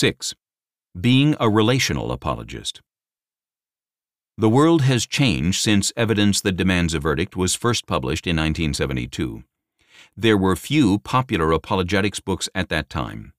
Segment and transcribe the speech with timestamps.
[0.00, 0.34] 6.
[0.98, 2.80] Being a relational apologist.
[4.38, 9.44] The world has changed since Evidence That Demands a Verdict was first published in 1972.
[10.16, 13.34] There were few popular apologetics books at that time.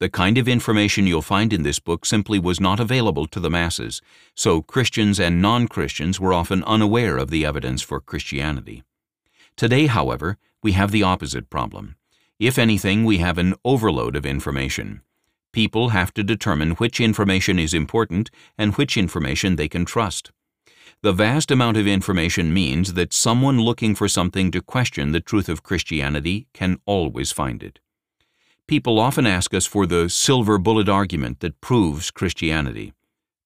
[0.00, 3.48] The kind of information you'll find in this book simply was not available to the
[3.48, 4.02] masses,
[4.34, 8.82] so Christians and non-Christians were often unaware of the evidence for Christianity.
[9.56, 11.94] Today, however, we have the opposite problem.
[12.40, 15.02] If anything, we have an overload of information.
[15.52, 20.30] People have to determine which information is important and which information they can trust.
[21.02, 25.48] The vast amount of information means that someone looking for something to question the truth
[25.48, 27.78] of Christianity can always find it.
[28.68, 32.92] People often ask us for the silver bullet argument that proves Christianity,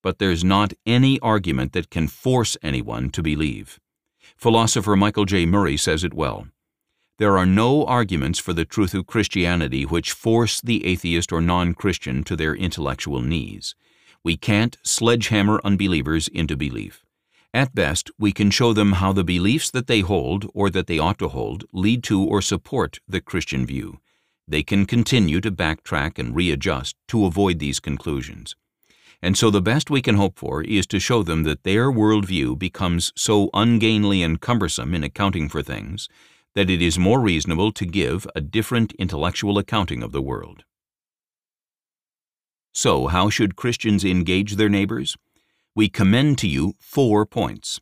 [0.02, 3.78] but there's not any argument that can force anyone to believe.
[4.36, 5.46] Philosopher Michael J.
[5.46, 6.48] Murray says it well.
[7.16, 12.24] There are no arguments for the truth of Christianity which force the atheist or non-Christian
[12.24, 13.76] to their intellectual knees.
[14.24, 17.04] We can't sledgehammer unbelievers into belief.
[17.52, 20.98] At best, we can show them how the beliefs that they hold or that they
[20.98, 24.00] ought to hold lead to or support the Christian view.
[24.48, 28.56] They can continue to backtrack and readjust to avoid these conclusions.
[29.22, 32.58] And so the best we can hope for is to show them that their worldview
[32.58, 36.08] becomes so ungainly and cumbersome in accounting for things
[36.54, 40.64] that it is more reasonable to give a different intellectual accounting of the world.
[42.72, 45.16] So, how should Christians engage their neighbors?
[45.74, 47.80] We commend to you four points.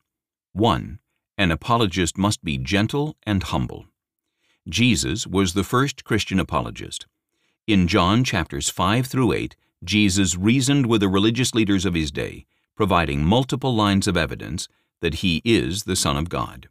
[0.52, 0.98] 1.
[1.38, 3.86] An apologist must be gentle and humble.
[4.68, 7.06] Jesus was the first Christian apologist.
[7.66, 12.46] In John chapters 5 through 8, Jesus reasoned with the religious leaders of his day,
[12.76, 14.68] providing multiple lines of evidence
[15.00, 16.68] that he is the Son of God.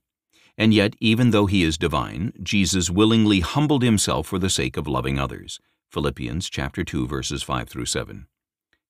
[0.61, 4.87] And yet, even though he is divine, Jesus willingly humbled himself for the sake of
[4.87, 5.59] loving others.
[5.89, 8.27] Philippians chapter 2 verses 5 through 7.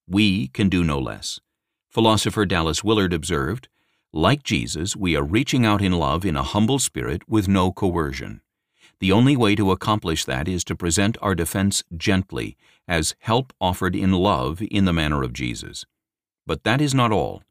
[0.06, 1.40] We can do no less.
[1.90, 3.70] Philosopher Dallas Willard observed,
[4.12, 8.42] Like Jesus, we are reaching out in love in a humble spirit with no coercion.
[9.00, 13.96] The only way to accomplish that is to present our defense gently, as help offered
[13.96, 15.86] in love in the manner of Jesus.
[16.46, 17.44] But that is not all.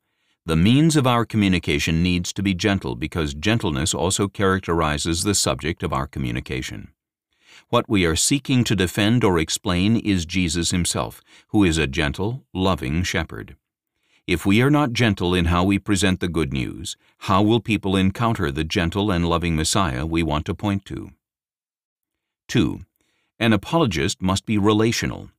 [0.50, 5.84] The means of our communication needs to be gentle because gentleness also characterizes the subject
[5.84, 6.88] of our communication.
[7.68, 12.42] What we are seeking to defend or explain is Jesus himself, who is a gentle,
[12.52, 13.54] loving shepherd.
[14.26, 17.94] If we are not gentle in how we present the good news, how will people
[17.94, 21.10] encounter the gentle and loving Messiah we want to point to?
[22.48, 22.80] 2.
[23.38, 25.30] An apologist must be relational.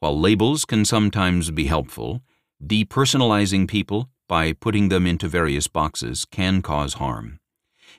[0.00, 2.20] While labels can sometimes be helpful,
[2.62, 7.38] depersonalizing people by putting them into various boxes can cause harm.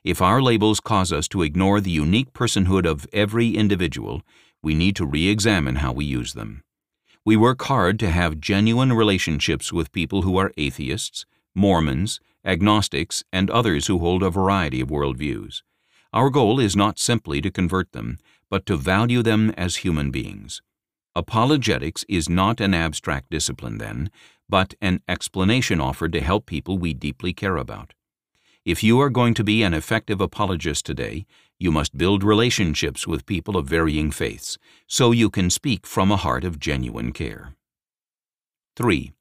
[0.03, 4.21] If our labels cause us to ignore the unique personhood of every individual,
[4.61, 6.63] we need to re-examine how we use them.
[7.25, 11.25] We work hard to have genuine relationships with people who are atheists,
[11.55, 15.61] Mormons, agnostics, and others who hold a variety of worldviews.
[16.11, 18.17] Our goal is not simply to convert them,
[18.49, 20.61] but to value them as human beings.
[21.15, 24.09] Apologetics is not an abstract discipline, then,
[24.49, 27.93] but an explanation offered to help people we deeply care about.
[28.65, 31.27] If you are going to be an effective apologist today,
[31.59, 34.57] you must build relationships with people of varying faiths,
[34.87, 37.53] so you can speak from a heart of genuine care.
[38.75, 39.11] 3.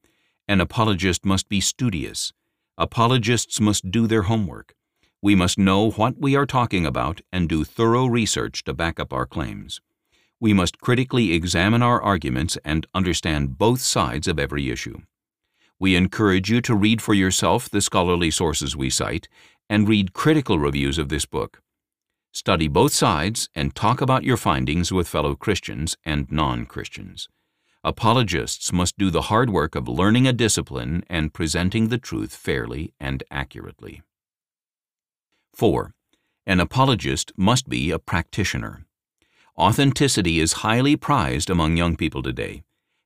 [0.49, 2.33] An apologist must be studious.
[2.79, 4.75] Apologists must do their homework.
[5.21, 9.13] We must know what we are talking about and do thorough research to back up
[9.13, 9.81] our claims.
[10.43, 15.03] We must critically examine our arguments and understand both sides of every issue.
[15.79, 19.29] We encourage you to read for yourself the scholarly sources we cite
[19.71, 21.63] and read critical reviews of this book.
[22.33, 27.29] Study both sides and talk about your findings with fellow Christians and non-Christians.
[27.85, 32.93] Apologists must do the hard work of learning a discipline and presenting the truth fairly
[32.99, 34.03] and accurately.
[35.55, 35.95] 4.
[36.49, 38.87] An apologist must be a practitioner.
[39.59, 42.63] Authenticity is highly prized among young people today.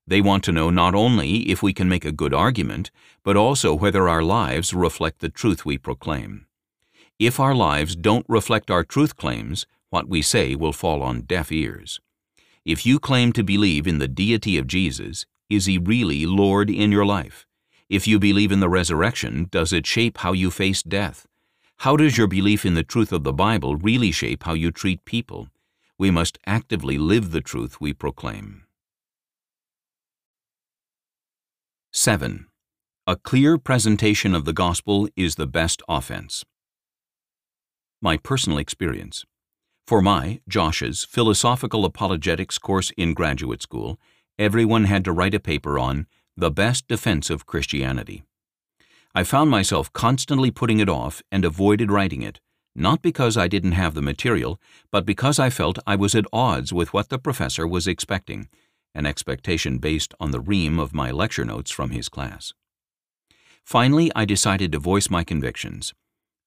[0.07, 2.93] They want to know not only if we can make a good argument,
[3.25, 6.47] but also whether our lives reflect the truth we proclaim.
[7.19, 11.51] If our lives don't reflect our truth claims, what we say will fall on deaf
[11.51, 12.01] ears.
[12.65, 16.93] If you claim to believe in the deity of Jesus, is he really Lord in
[16.93, 17.45] your life?
[17.89, 21.27] If you believe in the resurrection, does it shape how you face death?
[21.79, 25.05] How does your belief in the truth of the Bible really shape how you treat
[25.05, 25.49] people?
[25.99, 28.65] We must actively live the truth we proclaim.
[31.93, 32.47] 7.
[33.07, 36.45] A clear presentation of the gospel is the best offense.
[38.03, 39.25] My personal experience.
[39.87, 43.99] For my, Josh's, philosophical apologetics course in graduate school,
[44.39, 46.07] everyone had to write a paper on
[46.37, 48.23] the best defense of Christianity.
[49.15, 52.41] I found myself constantly putting it off and avoided writing it,
[52.79, 56.73] not because I didn't have the material, but because I felt I was at odds
[56.73, 58.49] with what the professor was expecting,
[58.95, 62.53] an expectation based on the ream of my lecture notes from his class.
[63.65, 65.93] Finally, I decided to voice my convictions.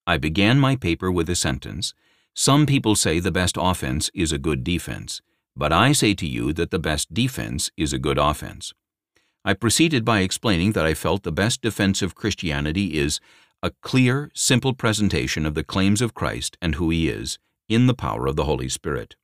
[0.07, 1.93] I began my paper with a sentence
[2.33, 5.21] Some people say the best offense is a good defense,
[5.55, 8.73] but I say to you that the best defense is a good offense.
[9.43, 13.19] I proceeded by explaining that I felt the best defense of Christianity is
[13.61, 17.93] a clear, simple presentation of the claims of Christ and who He is, in the
[17.93, 19.15] power of the Holy Spirit.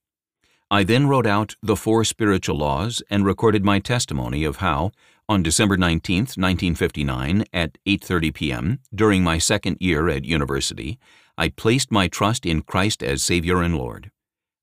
[0.69, 4.91] I then wrote out the four spiritual laws and recorded my testimony of how,
[5.29, 10.99] on December 19, 1959, at 8:30 p.m., during my second year at university,
[11.37, 14.11] I placed my trust in Christ as Savior and Lord.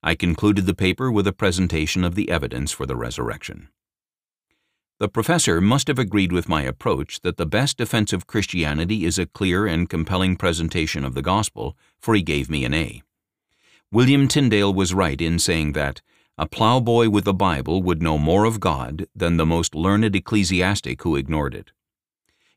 [0.03, 3.69] I concluded the paper with a presentation of the evidence for the resurrection.
[4.99, 9.19] The professor must have agreed with my approach that the best defense of Christianity is
[9.19, 13.03] a clear and compelling presentation of the gospel, for he gave me an A.
[13.91, 16.01] William Tyndale was right in saying that
[16.39, 21.03] a plowboy with the Bible would know more of God than the most learned ecclesiastic
[21.03, 21.73] who ignored it.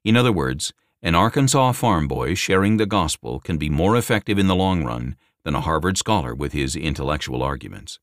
[0.04, 0.72] In other words,
[1.02, 5.16] an Arkansas farm boy sharing the gospel can be more effective in the long run
[5.44, 8.00] than a Harvard scholar with his intellectual arguments.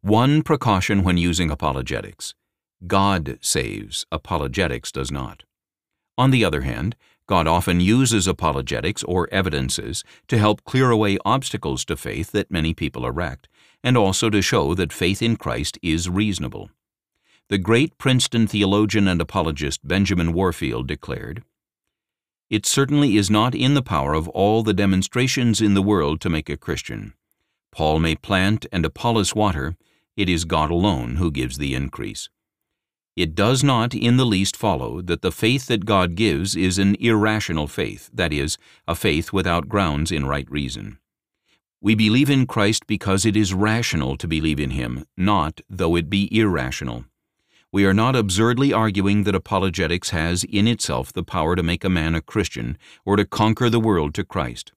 [0.00, 2.34] One precaution when using apologetics
[2.86, 5.44] God saves, apologetics does not.
[6.16, 6.96] On the other hand,
[7.26, 12.74] God often uses apologetics or evidences to help clear away obstacles to faith that many
[12.74, 13.48] people erect,
[13.84, 16.70] and also to show that faith in Christ is reasonable.
[17.48, 21.44] The great Princeton theologian and apologist Benjamin Warfield declared,
[22.48, 26.30] It certainly is not in the power of all the demonstrations in the world to
[26.30, 27.12] make a Christian.
[27.70, 29.76] Paul may plant and Apollos water,
[30.16, 32.28] it is God alone who gives the increase.
[33.20, 36.94] It does not in the least follow that the faith that God gives is an
[36.94, 38.56] irrational faith, that is,
[38.88, 40.96] a faith without grounds in right reason.
[41.82, 46.08] We believe in Christ because it is rational to believe in Him, not though it
[46.08, 47.04] be irrational.
[47.70, 51.90] We are not absurdly arguing that apologetics has in itself the power to make a
[51.90, 54.72] man a Christian or to conquer the world to Christ.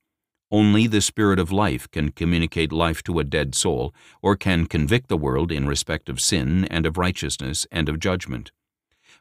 [0.54, 3.92] Only the Spirit of life can communicate life to a dead soul,
[4.22, 8.52] or can convict the world in respect of sin and of righteousness and of judgment.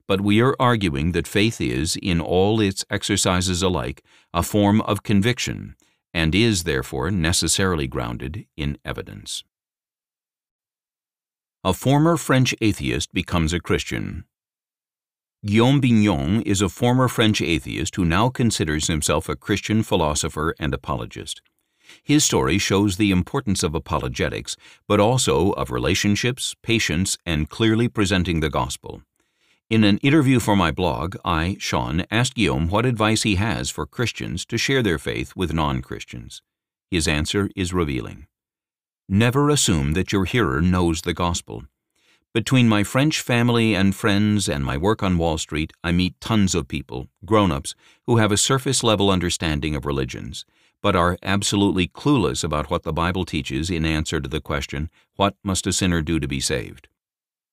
[0.06, 5.04] But we are arguing that faith is, in all its exercises alike, a form of
[5.04, 5.74] conviction,
[6.12, 9.42] and is therefore necessarily grounded in evidence.
[11.64, 14.26] A former French atheist becomes a Christian.
[15.44, 20.72] Guillaume Bignon is a former French atheist who now considers himself a Christian philosopher and
[20.72, 21.42] apologist.
[22.04, 24.56] His story shows the importance of apologetics,
[24.86, 29.02] but also of relationships, patience, and clearly presenting the gospel.
[29.68, 33.84] In an interview for my blog, I, Sean, asked Guillaume what advice he has for
[33.84, 36.40] Christians to share their faith with non Christians.
[36.88, 38.28] His answer is revealing.
[39.08, 41.64] Never assume that your hearer knows the gospel.
[42.34, 46.54] Between my French family and friends and my work on Wall Street, I meet tons
[46.54, 47.74] of people, grown ups,
[48.06, 50.46] who have a surface level understanding of religions,
[50.80, 55.36] but are absolutely clueless about what the Bible teaches in answer to the question, What
[55.44, 56.88] must a sinner do to be saved?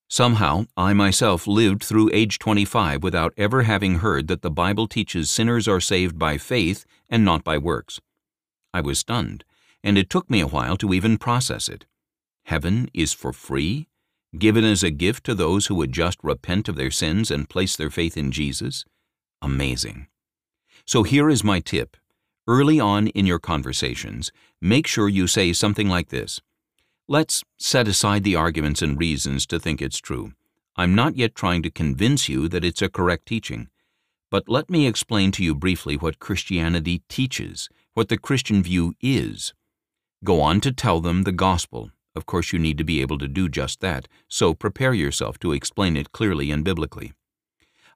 [0.08, 5.30] Somehow, I myself lived through age 25 without ever having heard that the Bible teaches
[5.30, 8.00] sinners are saved by faith and not by works.
[8.74, 9.44] I was stunned,
[9.84, 11.86] and it took me a while to even process it.
[12.46, 13.90] Heaven is for free?
[14.38, 17.76] Given as a gift to those who would just repent of their sins and place
[17.76, 18.86] their faith in Jesus?
[19.42, 20.08] Amazing.
[20.86, 21.98] So here is my tip.
[22.48, 24.32] Early on in your conversations,
[24.62, 26.42] make sure you say something like this.
[27.08, 30.34] Let's set aside the arguments and reasons to think it's true.
[30.76, 33.68] I'm not yet trying to convince you that it's a correct teaching.
[34.32, 39.54] But let me explain to you briefly what Christianity teaches, what the Christian view is.
[40.24, 43.30] Go on to tell them the gospel, Of course, you need to be able to
[43.30, 47.14] do just that, so prepare yourself to explain it clearly and biblically.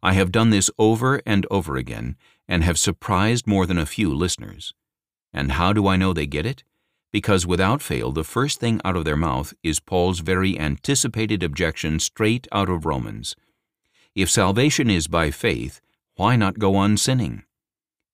[0.01, 2.15] I have done this over and over again
[2.47, 4.73] and have surprised more than a few listeners.
[5.33, 6.63] And how do I know they get it?
[7.11, 11.99] Because without fail, the first thing out of their mouth is Paul's very anticipated objection
[11.99, 13.35] straight out of Romans.
[14.15, 15.81] If salvation is by faith,
[16.15, 17.43] why not go on sinning?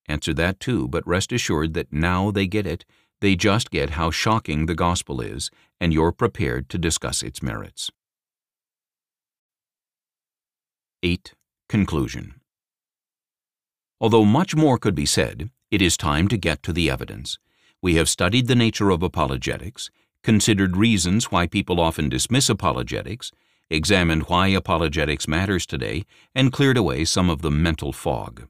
[0.07, 2.83] Answer that too, but rest assured that now they get it.
[3.21, 7.91] They just get how shocking the gospel is, and you're prepared to discuss its merits.
[11.03, 11.33] 8.
[11.69, 12.41] Conclusion
[14.01, 17.37] Although much more could be said, it is time to get to the evidence.
[17.81, 19.89] We have studied the nature of apologetics,
[20.23, 23.31] considered reasons why people often dismiss apologetics,
[23.69, 28.47] examined why apologetics matters today, and cleared away some of the mental fog.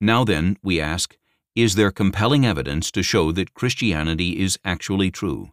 [0.00, 1.17] Now then, we ask,
[1.58, 5.50] is there compelling evidence to show that Christianity is actually true?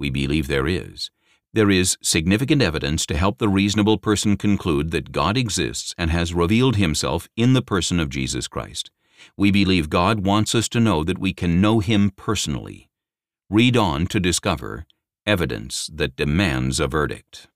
[0.00, 1.12] We believe there is.
[1.52, 6.34] There is significant evidence to help the reasonable person conclude that God exists and has
[6.34, 8.90] revealed himself in the person of Jesus Christ.
[9.36, 12.90] We believe God wants us to know that we can know him personally.
[13.48, 14.86] Read on to discover
[15.24, 17.46] evidence that demands a verdict.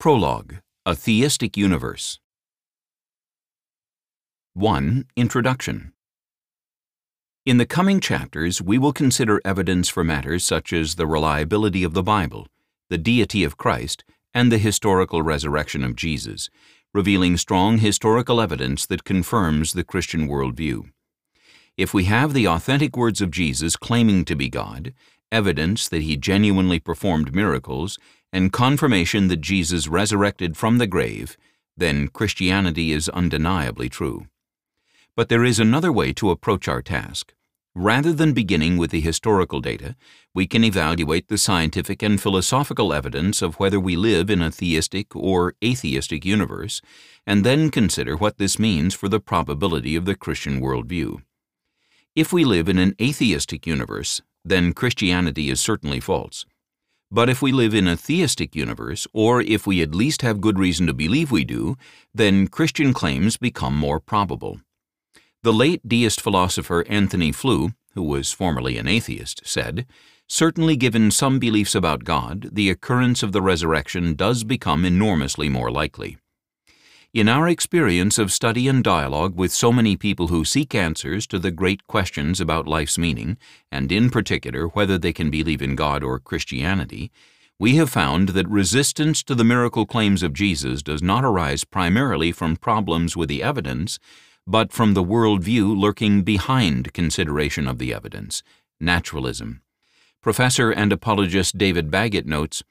[0.00, 0.54] Prologue
[0.86, 2.18] A Theistic Universe
[4.56, 5.06] 1.
[5.16, 5.92] Introduction
[7.44, 11.92] In the coming chapters, we will consider evidence for matters such as the reliability of
[11.92, 12.46] the Bible,
[12.88, 16.50] the deity of Christ, and the historical resurrection of Jesus,
[16.92, 20.88] revealing strong historical evidence that confirms the Christian worldview.
[21.76, 24.94] If we have the authentic words of Jesus claiming to be God,
[25.32, 27.98] evidence that he genuinely performed miracles,
[28.32, 31.36] and confirmation that Jesus resurrected from the grave,
[31.76, 34.28] then Christianity is undeniably true.
[35.16, 37.34] But there is another way to approach our task.
[37.76, 39.96] Rather than beginning with the historical data,
[40.32, 45.14] we can evaluate the scientific and philosophical evidence of whether we live in a theistic
[45.16, 46.80] or atheistic universe,
[47.26, 51.22] and then consider what this means for the probability of the Christian worldview.
[52.14, 56.46] If we live in an atheistic universe, then Christianity is certainly false.
[57.10, 60.58] But if we live in a theistic universe, or if we at least have good
[60.58, 61.76] reason to believe we do,
[62.14, 64.60] then Christian claims become more probable.
[65.44, 69.84] The late deist philosopher Antony Flew, who was formerly an atheist, said,
[70.26, 75.70] Certainly, given some beliefs about God, the occurrence of the resurrection does become enormously more
[75.70, 76.16] likely.
[77.12, 81.38] In our experience of study and dialogue with so many people who seek answers to
[81.38, 83.36] the great questions about life's meaning,
[83.70, 87.12] and in particular whether they can believe in God or Christianity,
[87.58, 92.32] we have found that resistance to the miracle claims of Jesus does not arise primarily
[92.32, 93.98] from problems with the evidence,
[94.46, 98.42] but from the worldview lurking behind consideration of the evidence,
[98.78, 99.62] naturalism.
[100.20, 102.62] Professor and apologist David Baggett notes,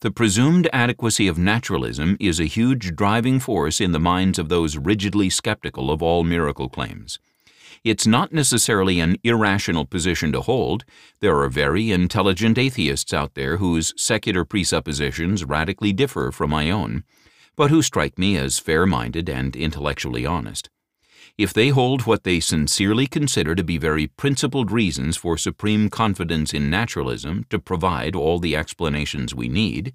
[0.00, 4.76] the presumed adequacy of naturalism is a huge driving force in the minds of those
[4.76, 7.18] rigidly skeptical of all miracle claims.
[7.82, 10.84] It's not necessarily an irrational position to hold.
[11.20, 17.04] There are very intelligent atheists out there whose secular presuppositions radically differ from my own,
[17.54, 20.68] but who strike me as fair minded and intellectually honest
[21.38, 26.54] if they hold what they sincerely consider to be very principled reasons for supreme confidence
[26.54, 29.92] in naturalism to provide all the explanations we need,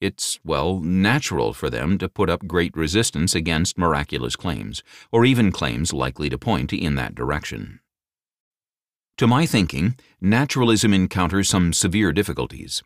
[0.00, 5.50] it's, well, natural for them to put up great resistance against miraculous claims, or even
[5.50, 7.80] claims likely to point in that direction.
[9.18, 12.82] To my thinking, naturalism encounters some severe difficulties.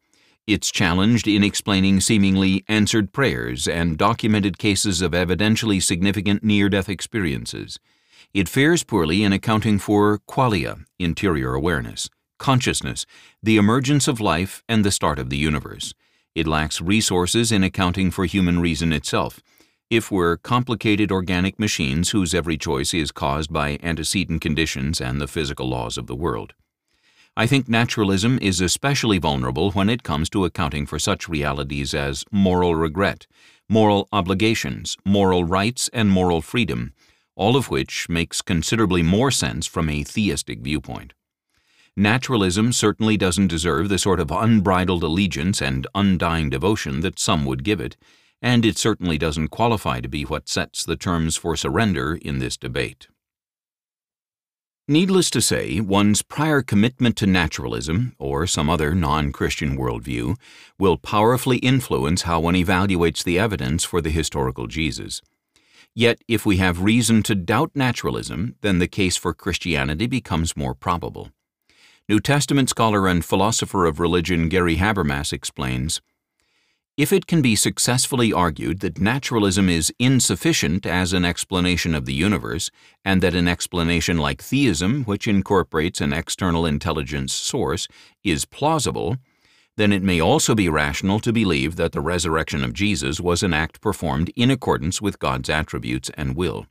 [0.46, 6.88] It's challenged in explaining seemingly answered prayers and documented cases of evidentially significant near death
[6.88, 7.78] experiences.
[8.32, 13.06] It fares poorly in accounting for qualia, interior awareness, consciousness,
[13.42, 15.94] the emergence of life, and the start of the universe.
[16.34, 19.40] It lacks resources in accounting for human reason itself.
[19.90, 25.26] If we're complicated organic machines whose every choice is caused by antecedent conditions and the
[25.26, 26.54] physical laws of the world.
[27.40, 32.22] I think naturalism is especially vulnerable when it comes to accounting for such realities as
[32.30, 33.26] moral regret,
[33.66, 36.92] moral obligations, moral rights, and moral freedom,
[37.36, 41.14] all of which makes considerably more sense from a theistic viewpoint.
[41.96, 47.64] Naturalism certainly doesn't deserve the sort of unbridled allegiance and undying devotion that some would
[47.64, 47.96] give it,
[48.42, 52.58] and it certainly doesn't qualify to be what sets the terms for surrender in this
[52.58, 53.08] debate.
[54.90, 60.34] Needless to say, one's prior commitment to naturalism, or some other non Christian worldview,
[60.80, 65.22] will powerfully influence how one evaluates the evidence for the historical Jesus.
[65.94, 70.74] Yet, if we have reason to doubt naturalism, then the case for Christianity becomes more
[70.74, 71.30] probable.
[72.08, 76.00] New Testament scholar and philosopher of religion Gary Habermas explains
[77.00, 82.12] If it can be successfully argued that naturalism is insufficient as an explanation of the
[82.12, 82.70] universe,
[83.06, 87.88] and that an explanation like theism, which incorporates an external intelligence source,
[88.22, 89.16] is plausible,
[89.78, 93.54] then it may also be rational to believe that the resurrection of Jesus was an
[93.54, 96.66] act performed in accordance with God's attributes and will.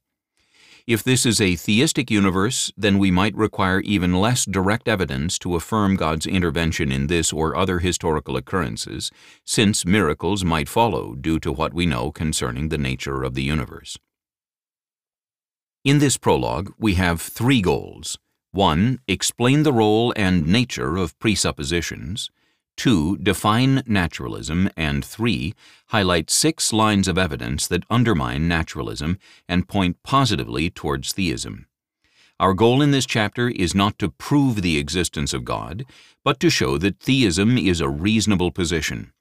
[0.89, 5.53] If this is a theistic universe, then we might require even less direct evidence to
[5.53, 9.11] affirm God's intervention in this or other historical occurrences,
[9.45, 13.99] since miracles might follow due to what we know concerning the nature of the universe.
[15.83, 18.17] In this prologue, we have three goals.
[18.53, 18.97] 1.
[19.07, 22.31] Explain the role and nature of presuppositions.
[22.79, 23.17] 2.
[23.17, 25.53] Define naturalism, and 3.
[25.87, 29.19] Highlight six lines of evidence that undermine naturalism
[29.49, 31.67] and point positively towards theism.
[32.39, 35.83] Our goal in this chapter is not to prove the existence of God,
[36.23, 39.11] but to show that theism is a reasonable position.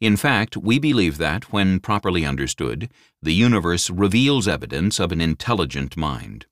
[0.00, 5.94] In fact, we believe that, when properly understood, the universe reveals evidence of an intelligent
[5.94, 6.46] mind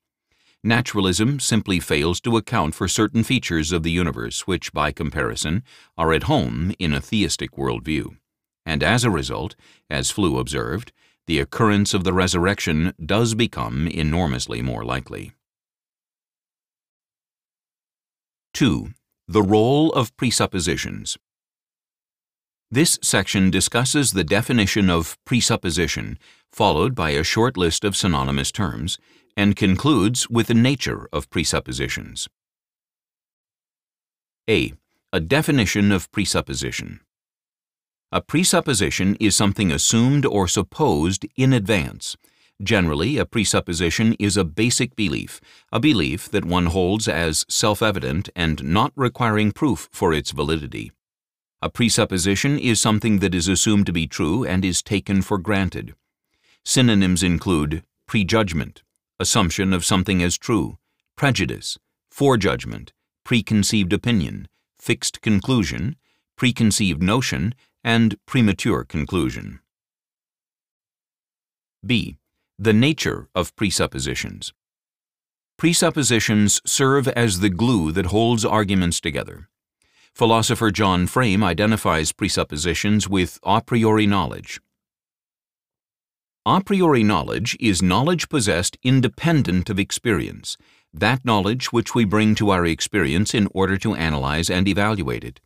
[0.64, 5.62] naturalism simply fails to account for certain features of the universe which, by comparison,
[5.96, 8.16] are at home in a theistic worldview.
[8.64, 9.56] And as a result,
[9.90, 10.92] as Flew observed,
[11.26, 15.32] the occurrence of the resurrection does become enormously more likely.
[18.54, 18.90] 2.
[19.28, 21.16] The role of presuppositions.
[22.70, 26.18] This section discusses the definition of presupposition,
[26.50, 28.98] followed by a short list of synonymous terms,
[29.36, 32.28] and concludes with the nature of presuppositions.
[34.48, 34.72] A.
[35.12, 37.00] A definition of presupposition.
[38.10, 42.16] A presupposition is something assumed or supposed in advance.
[42.62, 45.40] Generally, a presupposition is a basic belief,
[45.72, 50.92] a belief that one holds as self-evident and not requiring proof for its validity.
[51.60, 55.94] A presupposition is something that is assumed to be true and is taken for granted.
[56.64, 58.82] Synonyms include prejudgment,
[59.22, 60.76] assumption of something as true,
[61.16, 61.78] prejudice,
[62.14, 62.90] forejudgment,
[63.24, 65.96] preconceived opinion, fixed conclusion,
[66.36, 69.60] preconceived notion, and premature conclusion.
[71.86, 72.18] B.
[72.58, 74.52] The nature of presuppositions.
[75.56, 79.48] Presuppositions serve as the glue that holds arguments together.
[80.14, 84.60] Philosopher John Frame identifies presuppositions with a priori knowledge.
[86.44, 90.56] A priori knowledge is knowledge possessed independent of experience,
[90.92, 95.40] that knowledge which we bring to our experience in order to analyze and evaluate it.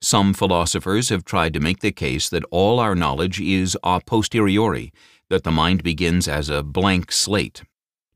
[0.00, 4.94] Some philosophers have tried to make the case that all our knowledge is a posteriori,
[5.28, 7.62] that the mind begins as a blank slate,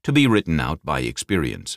[0.03, 1.77] to be written out by experience.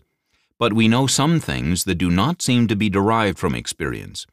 [0.58, 4.26] But we know some things that do not seem to be derived from experience.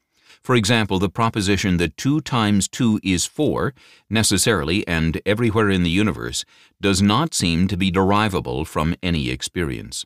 [0.43, 3.75] For example, the proposition that 2 times 2 is 4,
[4.11, 6.45] necessarily and everywhere in the universe,
[6.81, 10.05] does not seem to be derivable from any experience.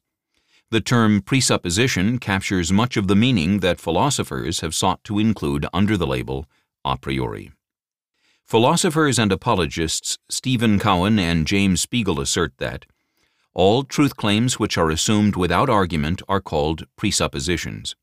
[0.71, 5.97] The term presupposition captures much of the meaning that philosophers have sought to include under
[5.97, 6.47] the label
[6.85, 7.53] a priori.
[8.45, 12.87] Philosophers and apologists Steven Cowan and James Spiegel assert that
[13.55, 17.97] all truth claims which are assumed without argument are called presuppositions.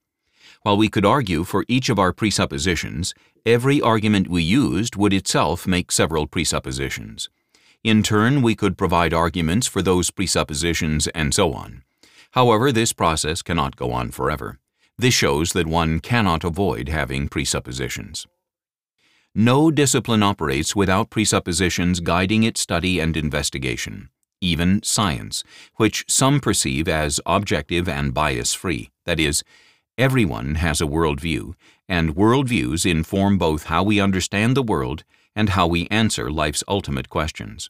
[0.65, 3.13] While we could argue for each of our presuppositions,
[3.45, 7.30] every argument we used would itself make several presuppositions.
[7.84, 11.84] In turn, we could provide arguments for those presuppositions and so on.
[12.32, 14.58] However, this process cannot go on forever.
[14.97, 18.25] This shows that one cannot avoid having presuppositions.
[19.36, 24.10] No discipline operates without presuppositions guiding its study and investigation,
[24.41, 25.43] even science,
[25.75, 29.43] which some perceive as objective and bias-free, that is,
[29.98, 31.54] Everyone has a worldview,
[31.88, 37.08] and worldviews inform both how we understand the world and how we answer life's ultimate
[37.08, 37.70] questions.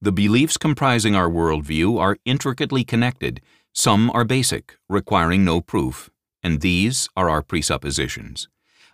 [0.00, 3.40] The beliefs comprising our worldview are intricately connected.
[3.72, 6.10] Some are basic, requiring no proof,
[6.44, 8.48] and these are our presuppositions.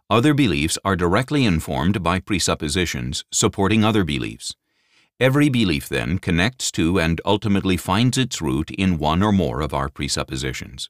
[0.08, 4.54] Other beliefs are directly informed by presuppositions supporting other beliefs.
[5.20, 9.74] Every belief, then, connects to and ultimately finds its root in one or more of
[9.74, 10.88] our presuppositions.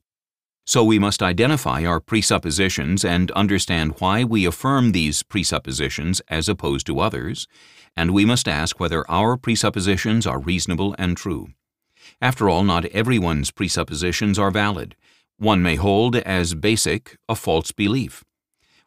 [0.66, 6.86] So we must identify our presuppositions and understand why we affirm these presuppositions as opposed
[6.86, 7.46] to others,
[7.94, 11.48] and we must ask whether our presuppositions are reasonable and true.
[12.20, 14.96] After all, not everyone's presuppositions are valid.
[15.38, 18.24] One may hold as basic a false belief.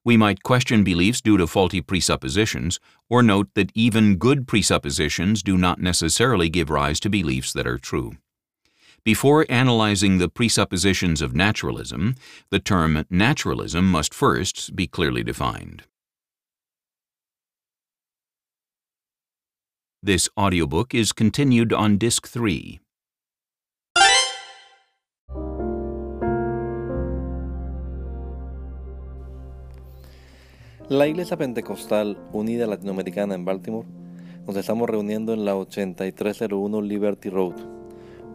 [0.04, 5.58] We might question beliefs due to faulty presuppositions, or note that even good presuppositions do
[5.58, 8.14] not necessarily give rise to beliefs that are true.
[9.08, 12.16] Before analyzing the presuppositions of naturalism,
[12.50, 15.84] the term naturalism must first be clearly defined.
[20.04, 22.82] This audiobook is continued on Disc 3.
[30.90, 33.88] La Iglesia Pentecostal Unida Latinoamericana en Baltimore
[34.46, 37.77] nos estamos reuniendo en la 8301 Liberty Road.